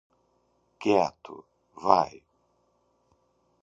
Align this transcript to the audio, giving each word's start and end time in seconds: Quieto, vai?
Quieto, 0.81 1.35
vai? 1.85 2.13